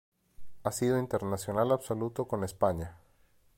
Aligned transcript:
Ha 0.63 0.71
sido 0.71 0.97
internacional 0.97 1.71
absoluto 1.71 2.27
con 2.27 2.43
España. 2.43 2.97